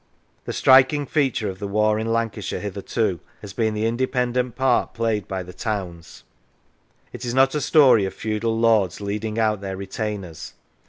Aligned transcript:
The 0.45 0.51
striking 0.53 1.05
feature 1.05 1.47
of 1.47 1.59
the 1.59 1.67
war 1.67 1.99
in 1.99 2.11
Lancashire 2.11 2.59
hitherto 2.59 3.19
has 3.41 3.53
been 3.53 3.75
the 3.75 3.85
independent 3.85 4.55
part 4.55 4.95
played 4.95 5.27
by 5.27 5.43
the 5.43 5.53
towns. 5.53 6.23
It 7.13 7.23
is 7.23 7.35
not 7.35 7.53
a 7.53 7.61
story 7.61 8.05
of 8.05 8.13
feudal 8.15 8.57
lords 8.57 8.99
leading 8.99 9.37
out 9.37 9.61
their 9.61 9.77
retainers. 9.77 10.55